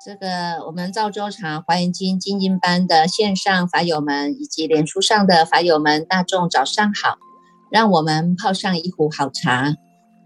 [0.00, 7.18] 这个我们赵州茶华严经精进班的线上法友们，以及脸书上的法友们，大众早上好！
[7.70, 9.74] 让我们泡上一壶好茶，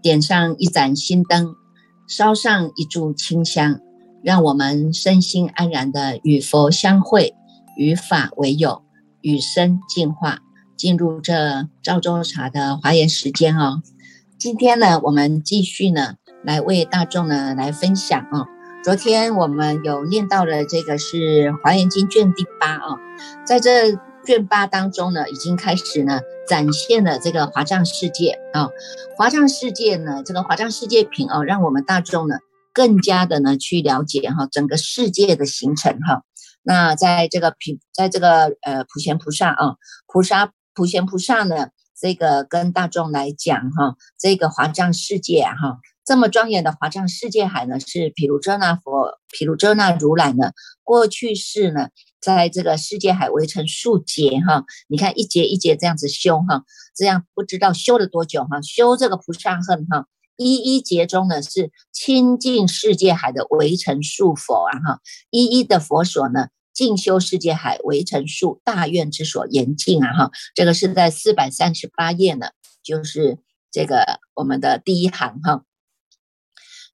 [0.01, 1.55] 点上一盏心灯，
[2.07, 3.81] 烧上一炷清香，
[4.23, 7.35] 让我们身心安然的与佛相会，
[7.77, 8.83] 与法为友，
[9.21, 10.39] 与生进化，
[10.77, 13.81] 进入这赵州茶的华严时间哦。
[14.37, 18.45] 今天呢，我们继续呢，来为大众呢来分享啊。
[18.83, 22.99] 昨天我们有念到的这个是《华严经》卷第八啊，
[23.45, 26.19] 在这卷八当中呢，已经开始呢
[26.49, 28.67] 展现了这个华藏世界啊，
[29.17, 32.35] 华藏世界呢，这个华藏世界品啊，让我们大众呢
[32.73, 36.23] 更加的呢去了解哈整个世界的形成哈。
[36.63, 39.75] 那在这个品，在这个呃普贤菩萨啊，
[40.07, 45.79] 菩萨普贤菩萨呢，这个跟大众来讲哈，这个华藏世界哈。
[46.05, 50.51] 这么庄严的华藏世界海呢，是毗卢遮那佛、毗卢遮那如来呢，
[50.83, 51.87] 过去世呢，
[52.19, 60.05] 在这个世界海围成数劫哈，你看一劫一劫这样子修哈，这样不知道修了多久哈，修这个菩萨恨哈，
[60.35, 72.47] 一一节中呢是亲近世界海的围城数佛啊哈，一一的佛所呢，进修世界海围城数大愿之所严禁啊哈，这个是在四百三十八页呢，
[72.81, 73.37] 就是
[73.71, 75.63] 这个我们的第一行哈。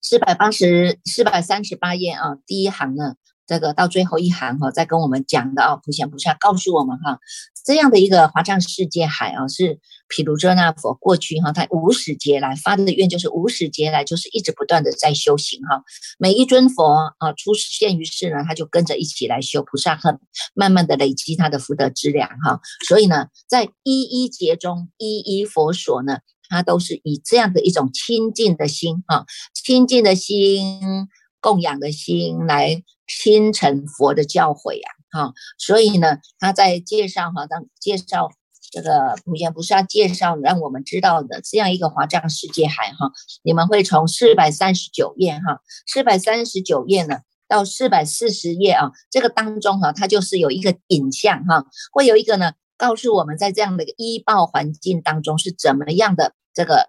[0.02, 3.16] 四百八十四百三十八页啊，第一行呢，
[3.50, 7.18] 这个到最后一行哈，在跟我们讲的啊，普贤菩萨告诉我们哈，
[7.66, 15.84] 这样的一个华藏世界海啊，是毗卢遮那佛过去哈，他无始劫来发的愿，就是无始劫来就是一直不断的在修行哈，
[16.20, 20.20] 每一尊佛啊出现于世呢，他就跟着一起来修菩萨恨，
[20.54, 26.20] 慢慢的累积他的福德资粮哈，所以呢，在一一劫中，一一佛所呢。
[26.52, 29.24] 他都是以这样的一种清净的心啊，
[29.54, 31.08] 清净的心、
[31.40, 38.30] 供养的心来听成佛的教诲呀，哈，所以呢，他在介绍哈，当介绍
[38.72, 43.12] 这个普贤菩萨介绍，让我们知道的这样一个华藏世界海哈，
[43.44, 52.54] 你们会从四百三十九页哈，四百三十九页呢到四百四十页啊，这个当中哈，它就是有一个影像哈，会有一个呢。
[52.80, 56.88] 告诉我们在这样的一个医报环境当中是怎么样的这个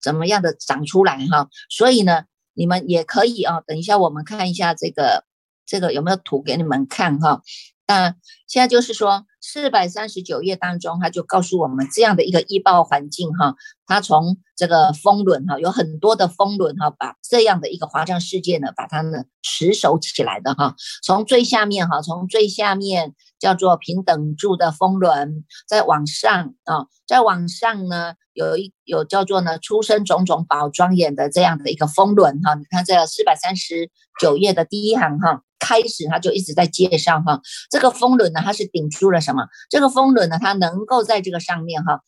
[0.00, 5.24] 怎么样的长出来哈，所以呢，你们也可以啊，等一下我们看一下这个
[5.66, 7.42] 这个有没有图给你们看哈。
[7.86, 8.14] 那
[8.46, 13.56] 现在就是说，四百三十九页当中，他就告诉我们这样的一个医报环境哈，
[13.86, 20.76] 他从这个风轮哈，有很多的风轮哈，把这样的一个华藏世界呢，把它呢持守起来的哈。
[21.02, 23.14] 从最下面哈，从最下面
[23.44, 32.54] 叫做平等柱的风轮，再往上啊，再往上呢，有一有叫做呢出生种种宝庄严的这样的一个风轮哈。
[32.54, 35.42] 你看这四百三十九页的第一行哈。
[35.66, 37.40] 开始他就一直在介绍哈，
[37.70, 39.46] 这个风轮呢，它是顶出了什么？
[39.70, 42.02] 这个风轮呢，它能够在这个上面哈，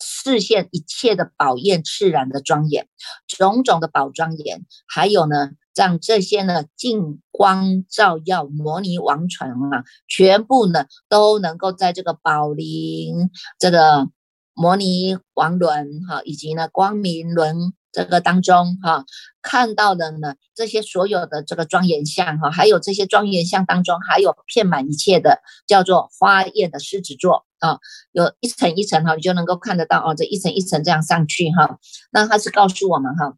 [0.00, 2.86] 视现一切的宝焰炽然的庄严，
[3.26, 14.10] 种种的宝庄严，还有呢，让这些呢净光照耀摩尼王船啊，全部呢都能够在这个宝林这个
[14.52, 17.72] 摩尼王轮哈，以及呢光明轮。
[17.92, 19.04] 这个当中哈，
[19.42, 27.80] 看到的呢，这些所有的这个庄严像哈，还有这些庄严像当中，还有遍满一切的叫做花叶的狮子座啊，
[28.12, 31.80] 有一层一层哈，你就能够看得到哦，这一层一层这样上去哈，
[32.12, 33.34] 那它是告诉我们哈，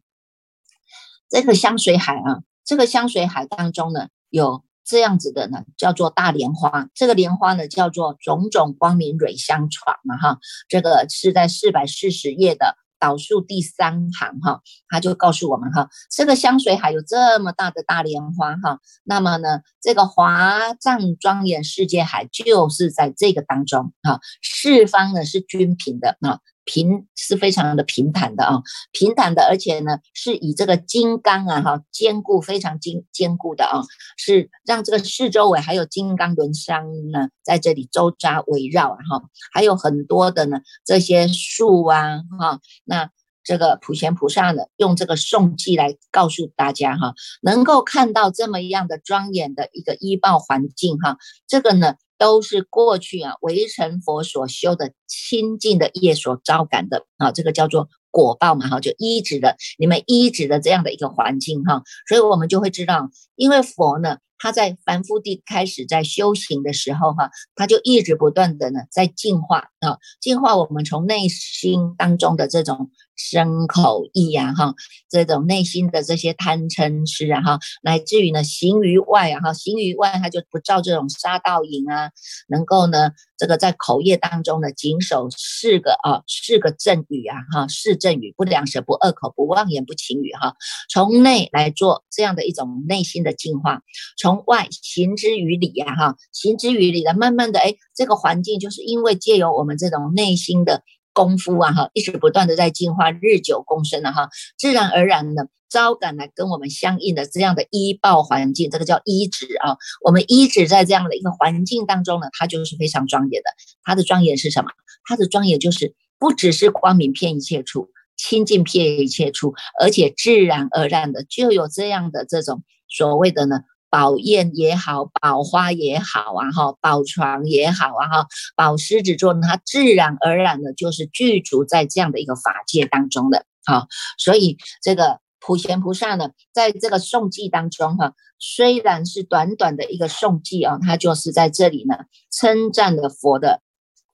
[1.33, 10.37] 这个香水海啊，这个香水海当中呢，有这样子的呢，叫做大莲花，这个莲花呢叫做种种光明蕊香床嘛哈，
[10.69, 12.77] 这个是在四百四十页的。
[12.99, 26.39] 导数第三行哈，他就告诉我们哈，这个香水海有这么大的大莲花哈，那么呢，这个华藏庄严世界海就是在这个当中哈，四方呢是均平的啊。
[26.65, 28.61] 平是非常的平坦的啊，
[28.91, 33.83] 平坦的，而且呢，是以这个金刚啊哈坚固，非常坚坚固的啊，
[34.17, 43.09] 是让这个四周围还有金刚轮商呢在这里周匝围绕啊哈，还有很多的呢这些树啊哈，那
[43.43, 51.17] 这个普贤菩萨呢用这个颂记来告诉大家哈，能够看到这么样的庄严的一个医报环境哈，
[51.47, 51.95] 这个呢。
[52.23, 57.05] 都是过去啊，为成佛所修的清净的业所招感的。
[57.17, 72.91] 啊，这个叫做果报嘛哈，就依止的你们依止的这样的一个环境哈，所以我们就会知道，因为佛呢，他在凡夫地开始在修行的时候哈，他就一直不断的呢在进化啊，进化我们从内心当中的这种。
[73.15, 74.73] 身口意呀，哈，
[75.07, 82.09] 这种内心的这些贪嗔痴啊，哈，乃至于呢，行于外啊，哈，行于外，他就不照这种杀盗淫啊，
[82.47, 90.55] 能够呢，这个在口业当中呢，谨守四个啊，四个正语啊，哈，四正语，不两舌，不恶口，不妄言，不情语，哈，
[90.89, 93.81] 从内来做这样的一种内心的净化，
[94.17, 100.81] 从从外行之于理呀，哈，行之于理的，慢慢的，哎，这个环境就是因为借由我们这种内心的。
[101.15, 109.77] 功夫啊哈，一直不断的在进化，日久功深了哈，自然而然的招感来跟我们相应的这样的医报环境，这个叫医指啊。
[110.03, 113.49] 我们医指在这样的一个环境当中呢，它就是非常庄严的。
[113.83, 114.71] 它的庄严是什么？
[115.07, 123.59] 它的庄严就是不只是光明片一切处，清净片一切处，而且自然而然的就有这样的这种所谓的呢。
[123.93, 133.85] 宝燕也好，宝花也好啊，哈，宝床也好啊，哈，宝狮子座呢，它自然而然的就是具足在这样的一个法界当中的，哈，
[134.17, 141.95] 所以这个普贤菩萨呢，在这个颂记当中，哈，虽然是短短的一个颂记啊，他就是在这里呢，
[142.31, 143.61] 称赞了佛的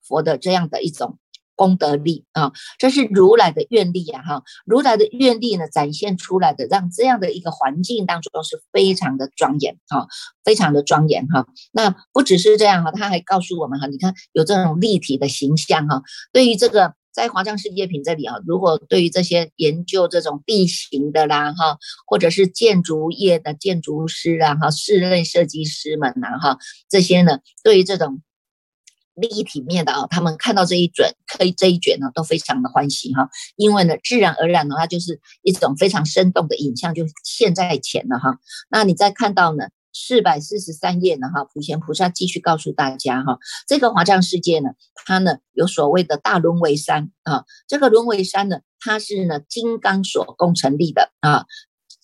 [0.05, 1.19] 佛的这样的一种。
[1.59, 4.21] 功德力啊，这是如来的愿力啊！
[4.21, 10.07] 哈，如来的愿力呢，展现出来的，让这样的一个环境当中是非常的庄严哈，
[10.45, 11.45] 非常的庄严哈。
[11.73, 16.01] 那不只是这样哈，他还告诉我们哈，你看有这种立体的形象哈。
[16.31, 21.77] 对于这个在华藏世界品这里啊，如果对于这些研究这种地形的啦哈，
[22.07, 26.57] 或者是建筑业的建筑师啊哈，室内设计师们呐哈，
[26.89, 28.21] 这些呢，对于这种。
[29.19, 38.39] 利益体面的啊，他们看到这一卷，可以这一卷呢，都非常的欢喜哈，因为呢，自然而然的话，就是一种非常生动的影像就现在前了哈。
[38.69, 43.37] 那你再看到呢，四百四十三页呢哈，普贤菩萨继续告诉大家哈，
[43.67, 44.69] 这个华藏世界呢，
[45.05, 51.45] 它呢有所谓的大轮回山啊，这个轮回山呢，它是呢金刚所共成立的啊。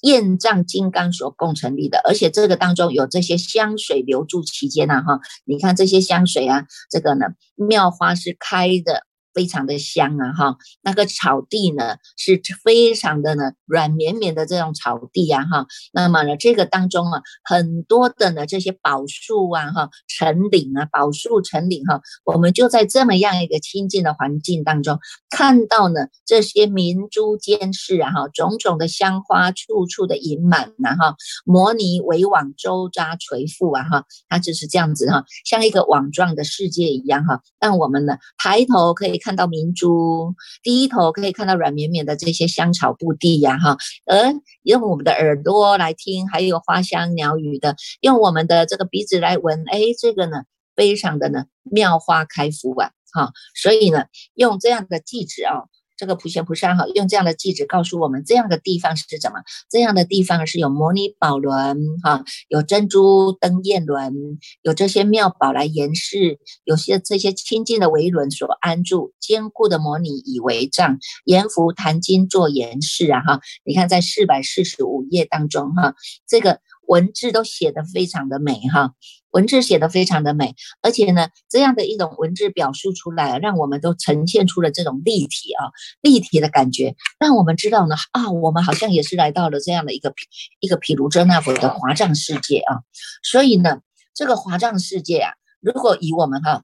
[0.06, 7.26] 焰藏金刚所共成立的，而且这个当中有这些香水留住期间呐，哈，你看这些香水啊，这个呢，
[7.56, 9.04] 妙花是开的。
[9.36, 25.00] 非常的香啊哈，那个草地呢是非常的呢软绵绵的这种草地呀哈，那么呢这个当中啊很多的呢这些宝树啊哈成岭啊宝树成岭哈，我们就在这么样一个清净的环境当中
[25.30, 39.22] 看到呢这些明珠监视啊哈种种的香花处处的盈满呐哈，摩尼围网周匝垂覆啊哈，它就是这样子哈，像一个网状的世界一样哈，让我们呢抬头可以。
[39.26, 43.76] 看到明珠，第一头可以看到软绵绵的这些香草布地呀，哈，
[44.06, 50.44] 而用我们的耳朵来听，还有花香鸟语的，用我们的这个鼻子来闻，哎，这个呢，
[50.76, 54.06] 非常的呢妙花开福啊，哈，所以呢，
[54.36, 55.64] 用这样的句子啊。
[55.98, 59.40] 这个普贤菩萨哈，用这样的记子告诉我们，这样的地方是怎么？
[59.70, 64.14] 这样的地方是有摩尼宝轮哈，有珍珠灯焰轮，
[64.62, 73.40] 有这些妙宝来延饰，有些这些清净的维轮所安住，坚固的摩尼以为帐，阎浮檀金做延饰啊哈。
[73.64, 75.96] 你看在四百四十五页当中哈，
[76.28, 78.94] 这个文字都写得非常的美哈。
[79.32, 85.72] 文字写的非常的美，而且呢，这样的一种文字表述出来，让我们都呈现出了这种立体啊，
[86.02, 90.14] 立体的感觉，让我们知道呢，啊，我们好像也是来到了这样的一个
[90.62, 92.80] 一个毗卢遮那佛的华藏世界啊。
[93.24, 93.82] 所以呢，
[94.14, 96.64] 这个华藏世界啊，如果以我们哈。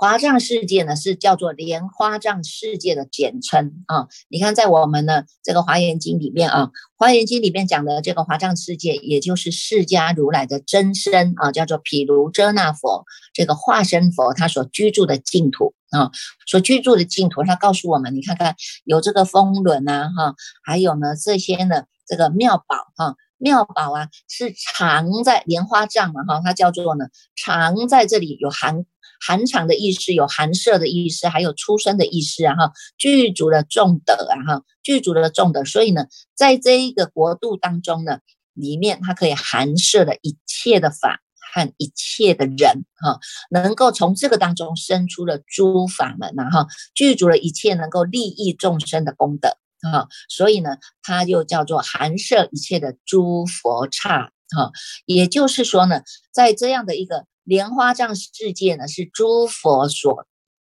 [0.00, 4.06] 华藏世界呢，是叫做莲花藏世界的简称啊。
[4.28, 16.12] 你看，在我们的这个华严经里面啊，华严经里面讲的这个华藏世界，也就是释迦如来的真身啊，叫做毗卢遮那佛这个化身佛，他所居住的净土啊，
[16.46, 28.84] 所居住的净土，他告诉我们，你看看有这个风轮呐，哈，还有呢这些呢这个妙宝哈，妙宝啊是藏在莲花藏嘛哈，它叫做呢藏在这里有含。
[29.20, 38.20] 含藏的意思有含摄的意思，还有出生的意思啊哈，具足了众德啊哈，具足了众德，所以呢，在这一个国度当中呢，
[38.54, 41.20] 里面它可以含摄了一切的法
[41.52, 43.18] 和一切的人哈，
[43.50, 49.56] 能够从这个当中生出了诸法门呐哈，具足了一切能够利益众生的功德
[49.90, 54.70] 啊，所以呢，它就叫做含摄一切的诸佛刹哈，
[55.06, 57.24] 也就是说呢，在这样的一个。
[57.48, 60.26] 莲花藏世界呢，是诸佛所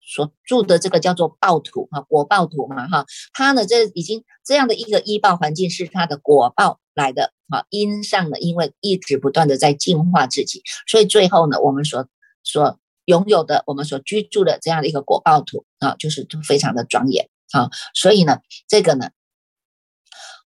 [0.02, 12.08] 所住的这个叫做报土哈，果报土嘛哈，它呢这已经这样的一个依报环境是它的果报来的啊，因上呢，因为一直不断的在净化自己，所以最后呢，我们所
[12.42, 17.70] 所拥有的，我们所居住的这样的一个果报土啊，就是非常的庄严啊。
[17.94, 19.10] 所以呢，这个呢，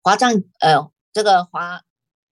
[0.03, 1.83] 华藏呃，这个华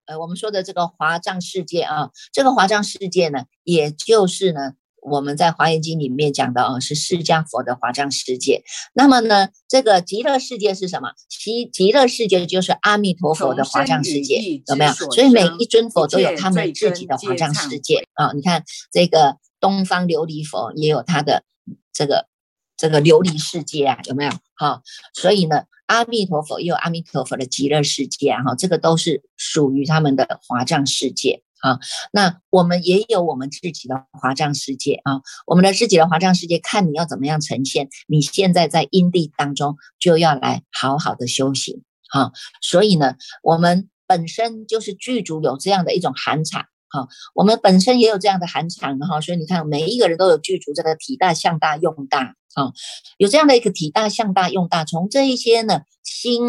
[0.08, 4.72] 呃，我们说的这个华藏世界啊，这个华藏世界呢，也就是呢。
[5.00, 8.64] 我们在《华严经》里面讲的啊，是释迦佛的华藏世界。
[8.92, 11.12] 那么呢，这个极乐世界是什么？
[11.30, 14.92] 极极乐世界就是阿弥陀佛的华藏世界，有没有？
[14.92, 18.32] 所以每一尊佛都有他们自己的华藏世界啊。
[18.32, 21.44] 你看这个东方琉璃佛也有他的
[21.92, 22.26] 这个
[22.78, 24.30] 这个琉璃世界啊，有没有？
[24.54, 24.80] 好，
[25.12, 31.42] 所以呢，阿弥陀佛也有阿弥陀佛的极乐世界啊，哈，这个都是属于他们的华藏世界。
[31.61, 31.80] 啊，
[32.12, 37.88] 那我们也有我们自己的华藏世界啊，我们的自己的华藏世界，看你要怎么样呈现。
[38.06, 42.30] 你现在在因地当中，就要来好好的修行哈。
[42.62, 49.20] 所以呢，我们本身就是剧组有这样的一种寒场哈，我们本身也有这样的寒场哈。
[49.20, 52.72] 所以你看，每一个人都有剧组这个体大、向大、用大啊，
[53.18, 56.42] 有这样的一个体大、向大、用大，从这一些呢心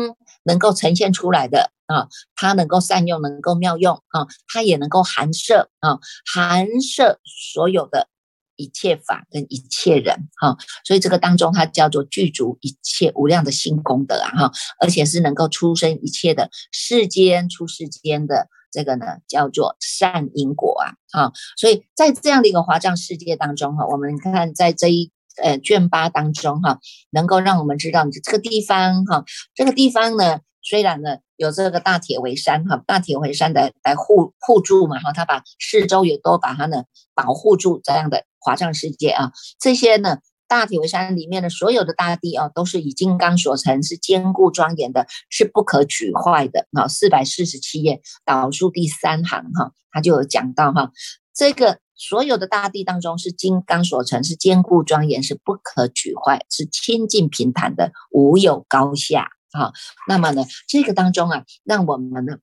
[0.44, 1.72] 能够呈现出来的。
[1.90, 8.08] 啊，它能够善用，能够妙用啊，它也能够含摄啊，含摄所有的
[8.56, 25.12] 一切法跟一切人哈，所以这个当中它叫做具足一切无量的性功德啊哈，而且是能够出生一切的世间出世间的这个呢叫做善因果啊哈，所以在这样的一个华藏世界当中哈，我们看在这一
[25.42, 26.80] 呃卷八当中哈，
[27.12, 30.40] 能够让我们知道你这个地方哈，这个地方呢。
[30.62, 36.84] 虽然呢有这个大铁围山哈，大铁围山来来护护住嘛哈，他把四周也都把它呢
[37.16, 40.18] 保护住这样的华藏世界啊，这些呢
[40.50, 46.90] 大铁围山里面的所有的大地啊，都是以金刚所成，是坚固庄严的，是不可取坏的啊。
[46.90, 50.92] 四百四十七页导数第三行哈，他就有讲到哈，
[51.34, 59.28] 这个所有的大地当中是金刚所成，是坚固庄严，是不可取坏，是清净平坦的，无有高下。
[59.52, 59.74] 好，
[60.08, 62.38] 那么呢，这个当中啊，让我们呢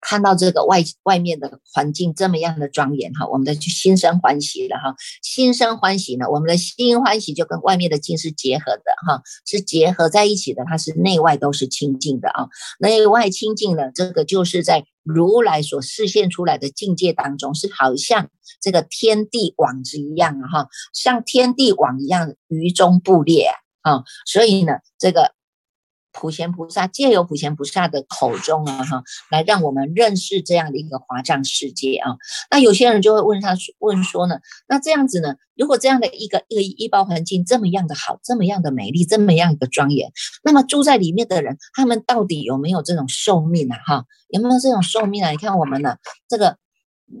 [0.00, 18.30] 看到这个外外面的环境这么样的庄严哈，我们的就心生欢喜了哈，心生欢喜呢，我们的心欢喜就跟外面的境是结合的哈，是结合在一起的，它是内外都是清净的啊，内外清净呢这个就是在如来所示现出来的境界当中，是好像
[18.60, 23.50] 这个天地网子一样啊哈，像天地网一样于中不裂
[23.82, 25.32] 啊，所以呢，这个。
[26.12, 32.16] 普贤菩萨借由普贤菩萨的口中啊，哈，来让我们认识这样的一个华藏世界啊。
[32.50, 40.12] 那有些人就会问他问说呢，那这样子呢，如果这样的一个一个医保环境这么样的好，这么样的美丽，这么样的庄严，
[40.42, 43.78] 那么住在里面的人，他们到底有没有这种寿命啊？
[43.86, 45.30] 哈，有没有这种寿命啊？
[45.30, 45.96] 你看我们呢，
[46.28, 46.56] 这个。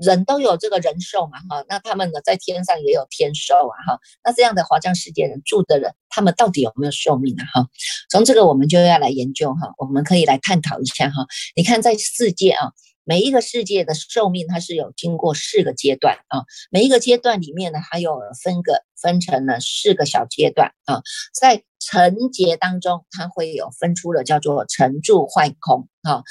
[0.00, 7.66] 人都有这个人寿嘛，哈，那他们呢在天上也有天寿啊，哈，那这样的华藏世界人住的人，他们到底有没有寿命啊，哈？
[8.08, 11.26] 从这个我们就要来研究哈，我们可以来探讨一下哈。
[11.56, 12.70] 你看在世界啊，
[13.04, 21.02] 每一个世界的寿命它是有经过四个阶段啊，每一个阶段里面呢，还有分个分成了四个小阶段啊，
[21.34, 26.22] 在成劫当中，它会有分出了叫做成住坏空啊。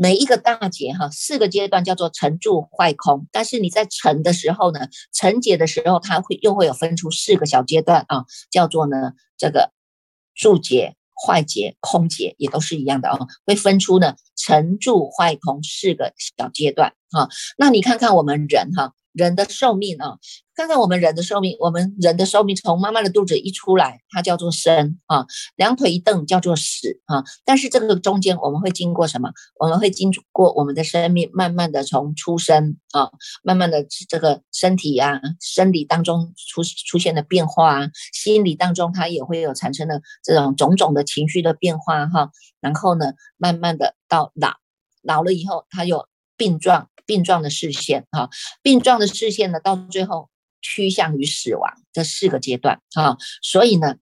[0.00, 3.26] 每一个大劫哈，四个阶段叫做成住坏空。
[3.30, 9.72] 但是你在成的时候呢，成劫的时候，它会又会有分出四个小阶段啊，叫做呢这个
[10.34, 17.28] 住劫、坏劫、空劫，也都是一样的啊，会分出呢成住坏空四个小阶段啊。
[17.58, 18.94] 那你看看我们人哈。
[19.12, 20.18] 人的寿命啊，
[20.54, 25.26] 看看我们人的寿命，我们人的寿命从妈妈的肚子一出来，它叫做生啊，
[25.56, 27.24] 两腿一蹬叫做死啊。
[27.44, 29.30] 但是这个中间我们会经过什么？
[29.58, 33.10] 我们会经过我们的生命，慢慢的从出生啊，
[33.42, 42.30] 慢慢的这个身体啊，生理当中出出现的变化啊，心理当中它也会有产生的这种种种的情绪的变化哈。
[42.60, 44.52] 然后呢，慢慢的到老，
[45.02, 46.06] 老了以后，它有
[46.40, 46.88] 病状。
[47.06, 48.30] 病状的视线，哈，
[48.62, 50.30] 病状的视线呢，到最后
[50.62, 53.96] 趋向于死亡这四个阶段，哈，所以呢，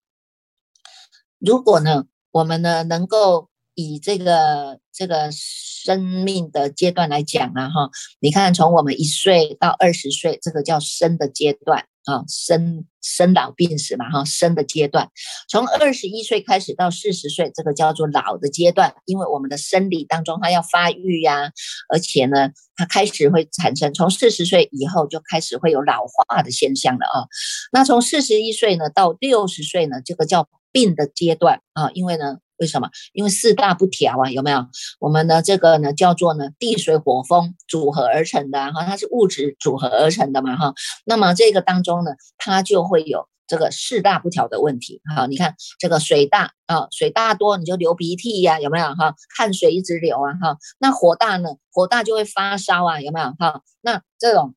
[1.38, 7.90] 如果呢，我们呢能够以这个这个生命的阶段来讲啊，哈，
[8.20, 11.86] 你看从我们一岁到二十岁，这个叫生的阶段。
[12.08, 15.10] 啊，生生老病死嘛，哈，生的阶段，
[15.46, 21.52] 从二十一岁开始到四十岁，这个叫做老的阶段，因为我们的生理当中它要发育呀，
[21.92, 27.28] 而且呢，它开始会产生，从四十岁以后就开始会有老化的现象了啊。
[27.72, 32.38] 那从四十一岁呢到六十岁呢，这个叫病的阶段啊，因为呢。
[32.58, 32.88] 为什么？
[33.12, 34.66] 因为四大不调啊，有没有？
[35.00, 40.74] 我们的这个呢叫做呢地水火风组合而成的哈，它是物质组合而成的嘛哈。
[41.04, 45.26] 那么这个当中呢，它就会有这个四大不调的问题哈。
[45.26, 49.14] 你看这个水大啊，水大多你就流鼻涕呀，有没有哈？
[49.36, 50.58] 汗水一直流啊哈。
[50.78, 53.62] 那火大呢，火大就会发烧啊，有没有哈？
[53.80, 54.54] 那这种。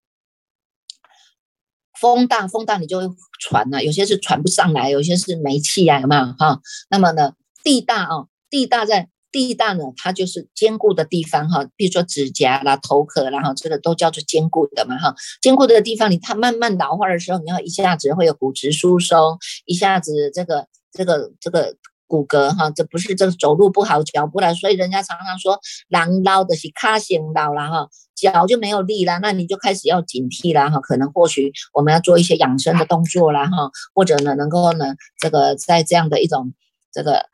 [1.99, 6.59] 风大，风大你就会喘呐，有些是喘不上来，有些是没气呀，有没有哈？
[6.89, 15.15] 那么呢，地大啊，地大在地大呢，它就是坚固的地方哈，比如说指甲啦、头壳啦哈，这个都叫做坚固的嘛哈。
[15.41, 21.75] 坚固的地方，你它慢慢老化的时候，你要一下子会有骨质疏松，一下子这个这个这个。
[22.11, 36.53] 骨骼哈，这不是这个走路不好，脚不来，所以人家常常说狼老的是卡先老了哈，脚就没有力了，那你就开始要警惕了哈，可能或许我们要做一些养生的动作啦哈，或者呢能够呢这个在这样的一种
[36.91, 37.27] 这个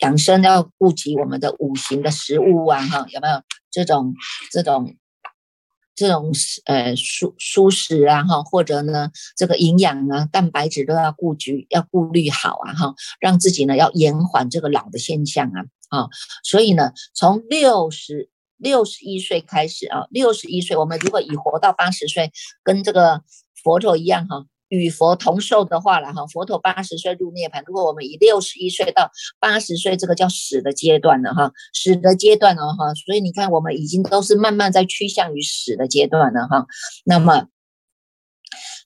[0.00, 4.14] 养生要顾及我们的五行的食物啊哈，有没有这种
[4.50, 4.96] 这种？
[5.96, 6.32] 这种
[6.64, 16.08] 呃舒舒适啊哈，或者呢这个营养啊蛋白质都要顾及要顾虑好啊哈，让自己呢要延缓这个老的现象啊啊，
[16.42, 22.32] 所以呢从六十六十一岁开始啊，六十一岁我们如果以活到八十岁，
[22.64, 23.22] 跟这个
[23.62, 24.46] 佛陀一样哈。
[24.74, 36.66] 与佛同寿的话了哈，佛陀八十岁入涅盘，如果我们以六十一岁到八十岁，这个叫死的阶段了哈，死的阶段了哈，所以你看我们已经都是慢慢在趋向于死的阶段了哈。
[37.04, 37.46] 那么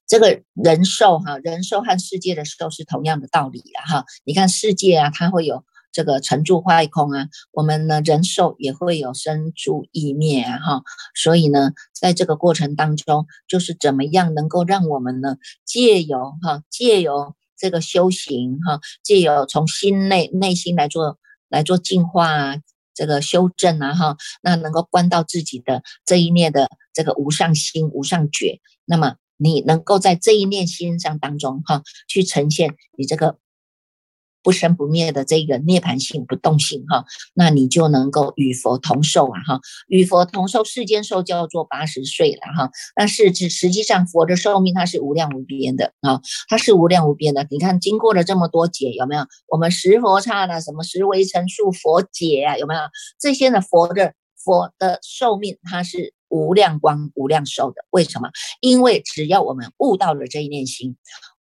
[0.06, 4.04] 这个人寿哈，人寿和世界的寿是同样的道理了哈。
[4.24, 5.64] 你看世界啊，它会有。
[5.98, 22.56] 这个成住坏空啊，我们呢人寿也会有生住异灭啊哈，所以呢，在这个过程当中，就是怎么样能够让我们呢借由哈借由这个修行哈，借由从心内内心来做来做净化啊，
[22.94, 33.38] 这个修正啊哈，那能够关到自己的这一念的这个无上心无上觉，那么你能够在这一念心上当中哈，去呈现你这个。
[34.42, 47.46] 不生不灭的这个涅槃性不动性哈，那你就能够与佛同寿啊哈，与佛同寿世间寿叫做八十岁了哈，但是实实际上佛的寿命它是无量无边的啊，它是无量无边的。
[47.50, 49.26] 你看经过了这么多劫有没有？
[49.48, 52.80] 我们十佛刹那什么十维成数佛劫啊有没有？
[53.20, 58.30] 这些呢佛的佛的寿命它是无量光无量寿的，为什么？
[58.60, 60.96] 因为只要我们悟到了这一念心。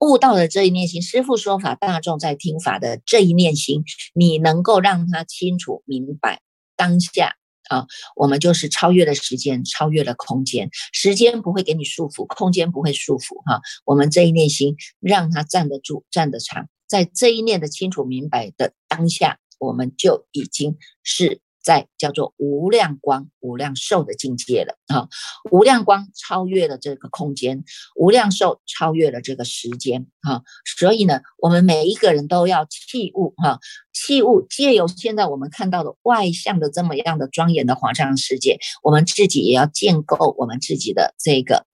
[0.04, 6.42] 悟到的这一念心，师父说法，大众在听法的这一念心，你能够让他清楚明白
[6.76, 7.38] 当下
[7.70, 7.88] 啊，
[8.18, 13.62] 我们就是超越了时间，超越了空间，时间不会给你束缚，空间不会束缚哈。
[13.86, 21.39] 我们这一念心，让他站得住，站得长，在这一念的清楚明白的当下，我们就已经是。
[21.63, 25.08] 在叫做无量光、无量寿的境界了啊！
[25.49, 27.63] 无量光超越了这个空间，
[27.95, 30.43] 无量寿超越了这个时间啊！
[30.78, 33.60] 所以呢，我们每一个人都要器物哈，
[33.93, 41.65] 器物借由现在我们看到的外向的这么样的庄严的华藏世界，我们自己也要建构我们自己的这个。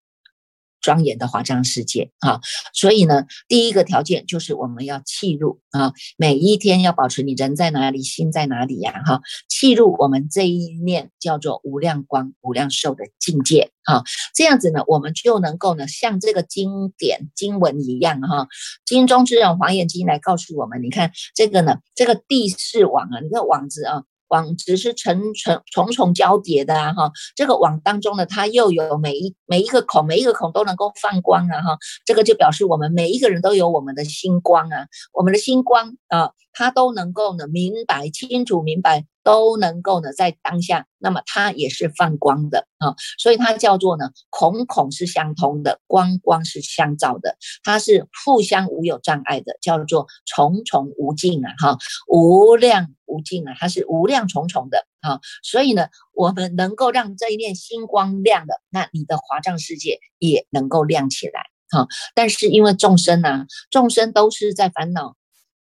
[0.82, 2.40] 庄严的华藏世界啊，
[2.74, 9.04] 所以呢，第一个条件就是我们要契入啊，每一天要保持你人在哪里，心在哪里呀？
[9.06, 18.48] 哈，契入我们这一念叫做无量光、无量寿的境界啊，这样子呢，我们就能够呢，像这个经典经文一样哈，
[18.86, 24.04] 经中之人华严经来告诉我们，你看这个呢，这个地势网啊，你看网子啊。
[24.30, 39.06] 网只是层层重重交叠的啊，哈，这个网当中呢，它又有每一每一个孔，每一个孔都能够放光啊，哈，这个就表示我们每一个人都有我们的星光啊，我们的星光啊，他都能够呢明白清楚明白。
[39.22, 61.88] 都能够呢，在当下，那么它也是放光的啊，所以它叫做呢，孔孔是相通的，光光是相照的，它是互相无有障碍的，叫做重重无尽啊，哈，无量无尽啊，它是无量重重的啊，所以呢，我们能够让这一念星光亮的，那你的华藏世界也能够亮起来哈。
[62.16, 65.19] 但是因为众生啊，众生都是在烦恼。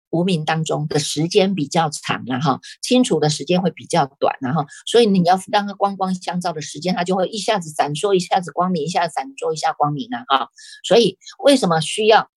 [0.10, 10.50] 无名当中的时间比较长了哈，清除的时间会比较短然后，所以你要让它光光相照的时间，它就会一下子闪烁，一下子光明，一下子闪烁，一下光明了哈。
[10.84, 12.30] 所以为什么需要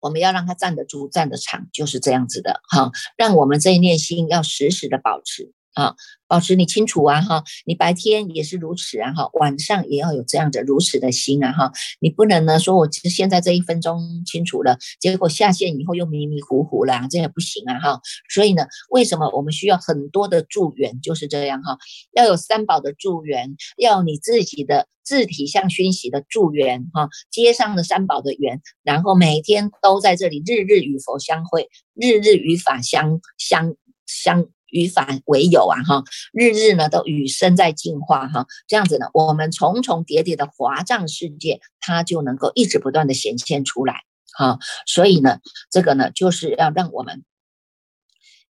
[0.00, 2.90] 我们要让它站得住、站得长，就是这样子的哈。
[3.16, 5.94] 让我们这一念心要时时的保持啊，
[6.26, 18.00] 保持你清楚啊哈，你白天也是如此啊哈，晚上也要有这样的如此的心啊哈，你不能呢说我现在这一分钟清楚了，结果下线以后又迷迷糊糊了，这也不行啊哈。
[18.28, 21.00] 所以呢，为什么我们需要很多的助缘？
[21.00, 21.78] 就是这样哈，
[22.12, 34.48] 要有三宝的助缘，要你自己的自体相熏习的助缘哈，接上了三宝的缘，然后每天都在这里日日与佛相会，日日与法相相相。
[34.70, 44.58] 与法为友啊，哈，日日呢都与生在进化哈，这样子呢，我们重重叠叠的华藏世界，它就能够一直不断的显现出来哈。
[44.86, 47.24] 所以呢，这个呢，就是要让我们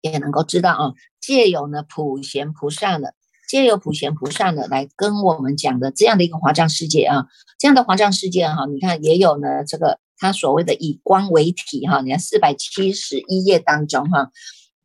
[0.02, 3.10] 也能够知道啊，借有呢普贤菩萨呢，
[3.47, 14.32] 借有普贤菩萨呢来跟我们讲的这样的一个华藏世界啊，这样的华藏世界哈，你看也有呢这个他所谓的以光为体哈，你看四百七十一页当中哈。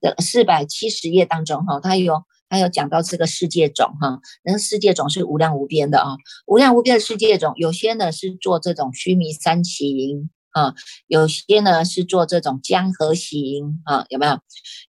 [0.00, 10.74] 的四百七十页当中，哈，它有它有讲到这个世界种，哈，那世界种是无量无边的啊，无量无边的世界种，有些呢是做这种须弥山行啊，
[11.06, 14.38] 有些呢是做这种江河行啊，有没有？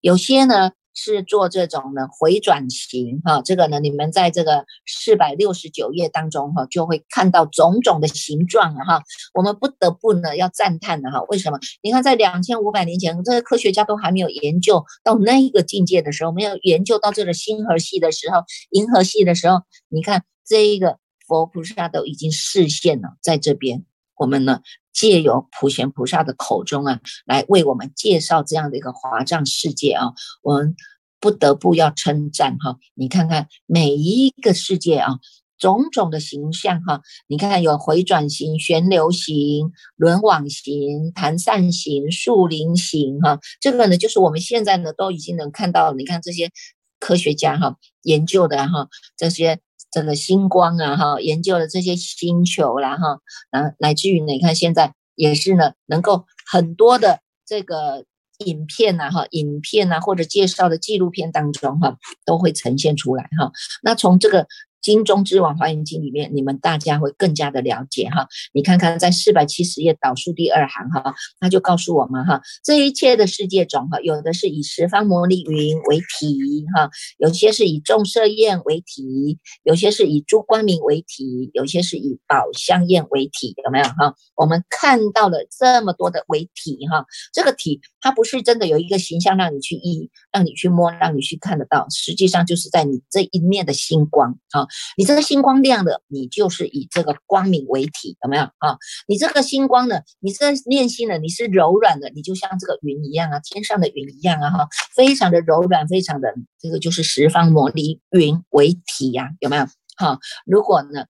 [0.01, 0.71] 有些呢？
[0.93, 9.01] 是做这种呢回转型哈，这个呢，你们在这个四百六十九页当中哈，就会看到种种的形状了哈。
[9.33, 11.59] 我们不得不呢要赞叹的哈，为什么？
[11.81, 20.97] 你看在两千五百年前，这些科学家都还没有研究到那一个境界的时候，没有研究到这个星河系的时候，银河系的时候，你看这一个
[21.27, 23.85] 佛菩萨都已经视现了在这边。
[24.19, 24.59] 我们呢
[24.93, 30.07] 借由普贤菩萨的口中啊，来为我们介绍这样的一个华藏世界啊，
[30.43, 30.75] 我们
[31.21, 32.77] 不得不要称赞哈。
[32.95, 35.19] 你看看每一个世界啊，
[35.57, 46.51] 种种的形象哈，你看看有回转型、旋流型、轮网型、盘扇型、树林型哈，这个呢就是我们现在呢都已经能看到，你看这些
[46.99, 49.61] 科学家哈研究的哈这些。
[49.91, 53.19] 整个星光啊，哈，研究了这些星球啦，哈，
[53.51, 58.05] 然后乃至于你看现在也是呢，能够很多的这个
[58.45, 63.51] 影片呐，哈，影片呐，或者介绍的纪录片当中，哈，都会呈现出来，哈。
[63.81, 64.47] 那从这个。
[64.81, 68.27] 金中之王华严经里面，你们大家会更加的了解哈。
[68.53, 84.15] 你看看在四百七十页导数第二行哈，他就告诉我们哈，这一切的世界种哈，有的是以十方摩尼云为体哈，有些是以众色焰为体，有些是以诸光明为体，有些是以宝香焰为体，有没有哈？
[84.35, 94.68] 我们看到了这么多的为体哈，这个体它不是真的有一个形象让你去依，让你去摸，让你去看得到，实际上就是在你这一面的星光啊。
[94.97, 98.77] 你这个星光亮的，你就是以这个光明为体，有没有啊？
[99.07, 109.65] 你这个星光呢，你这念心呢，你是柔软的，你就像这个云一样啊，天上的云一样啊，哈，非常的柔软，非常的这个就是十方摩尼云为体呀，有没有？
[109.97, 111.05] 哈，如果呢？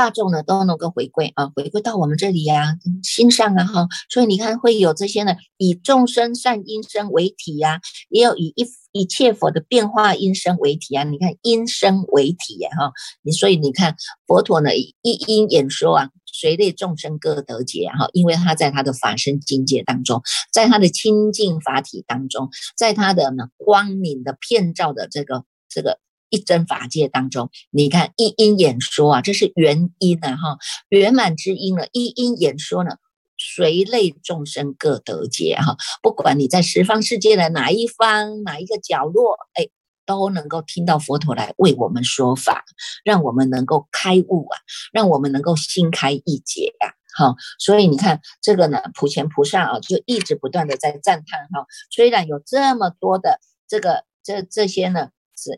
[0.00, 13.94] 大众呢都能够回归啊，回归到我们这里呀，心上啊哈，所以你看会有这些呢，以众生善因身为体呀，也有以一一切佛的变化因身为体啊，你看因身为体呀哈，你所以你看
[14.26, 25.98] 佛陀呢一因演说啊，随类众生各得解哈，因为他在他的法身境界当中，在他的清净法体当中，在他的呢光明的片照的这个这个。
[26.30, 31.88] 一真法界当中，你看一因演说啊，这是原因呢，哈，圆满之因了。
[31.92, 32.92] 一因演说呢，
[33.36, 39.68] 随类众生各得解哈，不管你在十方世界的哪一方哪一个角落，哎，
[40.06, 42.64] 都能够听到佛陀来为我们说法，
[43.04, 44.58] 让我们能够开悟啊，
[44.92, 55.08] 让我们能够心开意解呀，好，所以你看这个呢，普贤菩萨啊，就一直不断的在赞叹哈，虽然有这么多的这个这这些呢。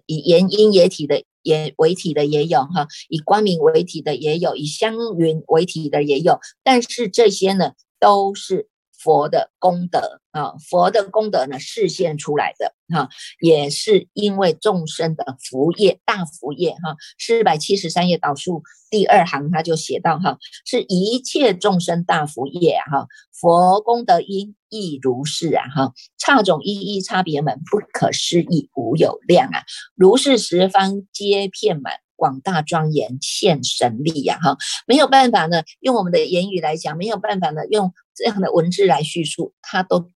[0.07, 8.69] 以言音也体的也为体的也有哈，以光明为体的也有，以香云为体的也有，但是这些呢都是
[9.03, 13.09] 佛的功德啊，佛的功德呢示现出来的哈，
[13.41, 24.55] 也是因为众生的福业大福业哈，四百七十三页导数第二行他就写到哈，是一切众生大福业哈，佛功德因。
[24.75, 34.57] 亦如是啊，哈，差种一一差别门不可思议无有量啊，如是十方皆遍满，广大庄严现神力呀，哈，
[34.87, 40.09] 没有办法呢，用我们的言语来讲，没有办法呢，用这样的文字来叙述，它都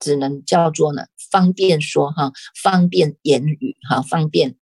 [0.00, 4.56] 只能叫做呢方便说哈，方便言语哈，方便。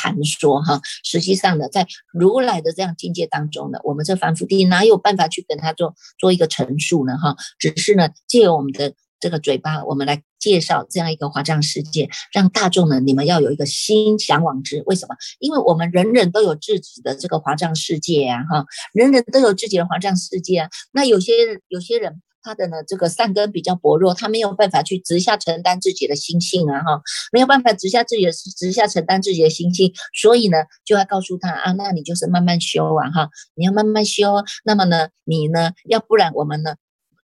[0.00, 7.18] 谈说哈，实际上呢，在如来的这样境界当中呢，我们这凡夫地哪有办法去跟他做做一个陈述呢？
[7.18, 14.82] 哈，只是呢，借由我们的这个嘴巴，我们来介绍这样一个华藏世界，让大众呢，你们要有一个心向往之。
[14.86, 15.16] 为什么？
[15.38, 20.68] 因为我们人人都有自己的这个华藏世界啊，哈，人人都有自己的华藏世界啊。
[20.92, 21.32] 那有些
[21.68, 22.22] 有些人。
[22.40, 34.32] 他的呢，这个善根比较薄弱，他没有办法去直下承担自己的心性啊，哈，没有办法直下自己的直下承担自己的心性，所以呢，就要告诉他啊，那你就是慢慢修啊，哈，你要慢慢修。
[34.64, 36.76] 那么呢，你呢，要不然我们呢，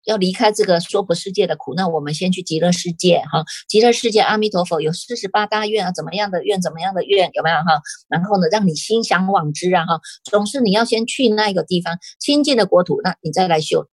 [0.06, 7.82] 要离开这个娑婆世界的苦，那我们先去极乐世界，哈，极乐世界阿弥陀佛有四十八大愿啊，怎么样的愿，怎么样的愿，有没有哈？
[8.10, 13.88] 然后呢，让你心想往之啊，哈，总是你要先去那个地方清净的国土，那你再来修。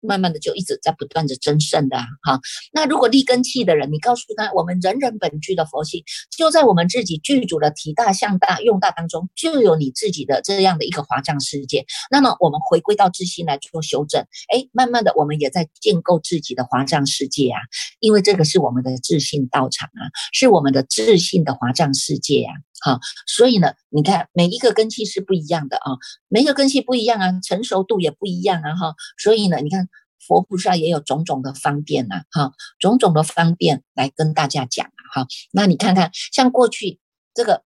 [0.00, 2.40] 慢慢的就一直在不断的增胜的哈，
[2.72, 6.02] 那如果立根器的人，你告诉他，我们人人本具的佛性
[6.36, 11.84] 就在我们自己具足的体大、相大、用大当中，就有你自己的这样的一个华藏世界。
[12.10, 14.22] 那么我们回归到自心来做修正，
[14.54, 17.60] 哎，慢慢的我们也在建构自己的华藏世界啊，
[18.00, 22.54] 因为这个是我们的自信道场啊，是我们的自信的华藏世界啊。
[22.80, 29.88] 好，所以呢，你看每一个根器是不一样的啊，每一个根器不一样啊，成熟度也不一样啊，哈，所以呢，你看
[30.26, 36.98] 佛菩萨也有种种的方便呐，哈，种种的方便来跟大家讲啊，哈，那你看看像过去
[37.34, 37.62] 这个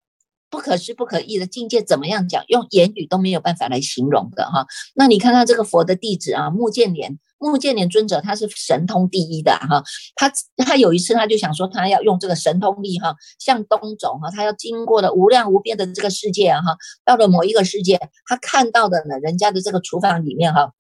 [0.54, 4.64] 不可思不可议的境界怎么样讲，用言语都没有办法来形容的哈，
[4.94, 7.18] 那你看看这个佛的弟子啊，目犍连。
[7.38, 9.82] 目犍连尊者他是神通第一的哈，
[10.14, 10.32] 他
[10.64, 20.70] 他有一次他就想说他要用这个神通力哈向东走哈，他要经过的无量无边的这个世界哈，到了某一个世界，他看到的呢，人家的这个厨房里面哈。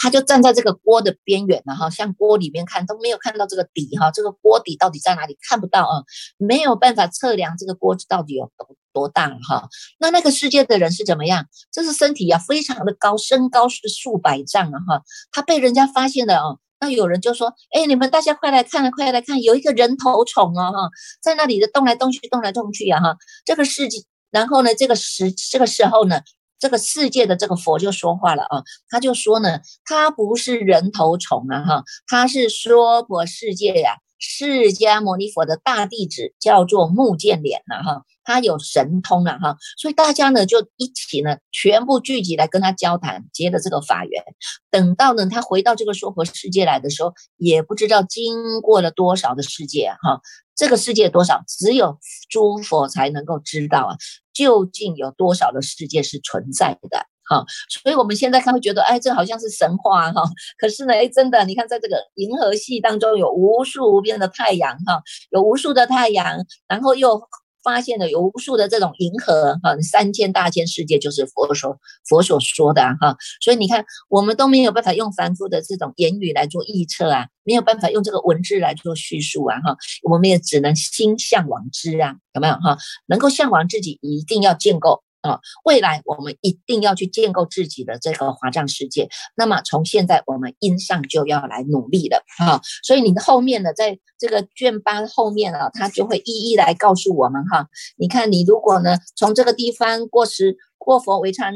[0.00, 6.02] 他就站在这个锅的边缘了哈，向锅里面看都没有看到这个底哈，这个锅底到底在哪里看不到啊？
[6.36, 9.68] 没有办法测量这个锅子到底有多多大哈。
[9.98, 11.46] 那那个世界的人是怎么样？
[11.72, 15.02] 这是身体啊，非常的高，身高是数百丈啊哈。
[15.32, 20.90] 他被人家发现了哦，那有人就说：“哎，你们大家快来看啊，快来看，有一个人头虫哦哈，
[21.22, 23.16] 在那里的动来动去，动来动去啊哈。
[23.44, 26.20] 这个世界，然后呢，这个时这个时候呢。”
[26.64, 44.24] 这个世界的这个佛就说话了啊，他就说呢，他不是人头虫啊，哈，他是娑婆世界呀，释迦牟尼佛的大弟子，叫做目犍连呐，哈，他有神通了哈，所以大家呢就一起呢，全部聚集来跟他交谈，结的这个法缘。
[44.70, 50.22] 等到呢他回到这个娑婆世界来的时候，也不知道经过了多少的世界哈，
[50.56, 51.98] 这个世界多少，只有
[52.30, 53.98] 诸佛才能够知道啊。
[54.34, 57.06] 究竟有多少的世界是存在的？
[57.26, 60.22] 哈，所以我们现在看会觉得，哎，这好像是神话哈。
[60.58, 67.18] 可是呢，哎，真的，你看，在这个银河系当中，有无数无边的太阳哈，有无数的太阳，然后又
[67.64, 73.16] 发现了有无数的这种银河哈，三千大千世界就是佛所佛所说的哈。
[73.40, 82.76] 所以你看，我们都没有办法用凡夫的这种言语来做预测啊，没有办法用这个文字来做叙述啊哈，我们也只能心向往之啊，有没有哈？
[83.06, 85.02] 能够向往自己，一定要建构。
[85.24, 89.08] 啊，未来我们一定要去建构自己的这个华藏世界。
[89.34, 92.60] 那么从现在我们因上就要来努力了啊。
[92.82, 97.66] 所以你后面呢，在这个卷八后面啊，他就会一一来告诉我们哈。
[97.96, 101.54] 你看，你如果呢从这个地方过时过佛为禅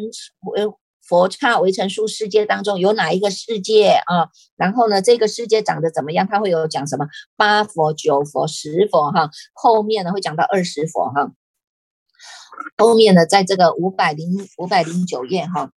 [0.53, 0.67] 为
[1.07, 4.29] 佛刹为成数世界当中有哪一个世界啊？
[4.57, 6.27] 然后呢，这个世界长得怎么样？
[6.27, 9.31] 他会有讲什么八佛、九佛、十佛哈。
[9.53, 11.33] 后面呢会讲到二十佛哈。
[12.77, 15.71] 后面呢，在这个五百零五百零九页哈，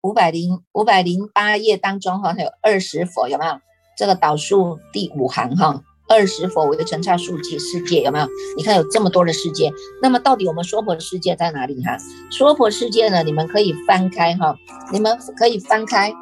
[0.00, 3.60] 五百零五百零八页当中哈，它有二十佛有没有？
[3.96, 8.28] 这个导数第五行哈，二十佛为成刹数界世界有没有？
[8.56, 9.72] 你看有这么多的世界，
[10.02, 11.96] 那么到底我们娑婆世界在哪里哈？
[12.30, 14.56] 娑婆世界呢，你们可以翻开哈，
[14.92, 16.12] 你们可以翻开。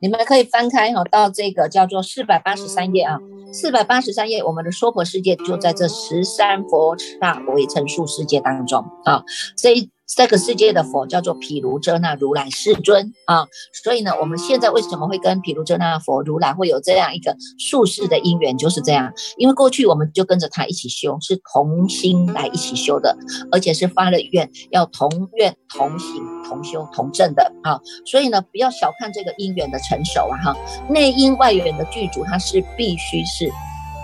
[0.00, 3.18] 你们可以翻开哈，到这个叫做四百八十三页啊，
[3.52, 9.22] 四百八十三页，我们的娑婆世界就在这十三佛刹微尘数世界当中啊，
[9.56, 9.90] 这一。
[10.16, 13.46] 这个世界的佛叫做毗卢遮那如来世尊啊，
[13.84, 23.16] 所以呢，我们现在为什么会跟毗卢遮那佛如来会有这样一个术世的因缘，就是这样，因为过去我们就跟着他一起修，是同心来一起修的，
[23.52, 30.56] 而且是发了愿要同愿同行同修同证的啊，所以呢，不要小看这个因缘的成熟啊哈，
[30.88, 33.52] 内因外缘的具足，它是必须是。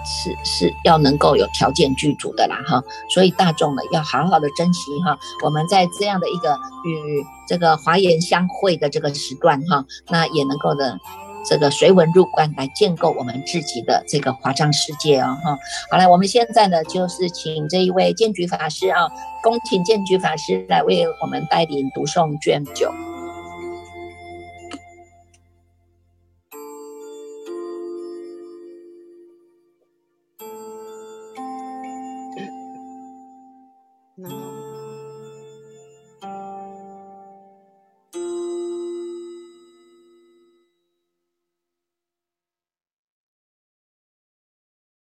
[0.05, 10.99] 是是要能够有条件具足的啦哈，所以大众呢要好好的珍惜哈，我们在这样的一个与这个华严相会的这个时段哈，那也能够的
[11.47, 15.59] 这个随文入观来建构我们自己的这个华藏世界哦哈。
[15.91, 19.09] 好了，我们现在呢就是请这一位剑举法师啊，
[19.43, 22.93] 恭请剑举法师来为我们带领读诵卷九。